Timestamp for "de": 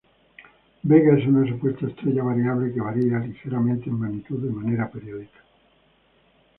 4.43-4.49